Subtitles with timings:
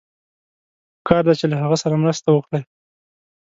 [0.97, 2.61] پکار ده چې له هغه سره مرسته وکړئ.